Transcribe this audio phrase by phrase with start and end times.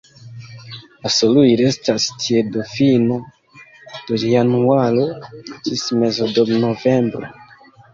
[1.03, 3.19] La suloj restas tie de fino
[3.93, 5.09] de januaro
[5.55, 7.37] ĝis mezo de novembro.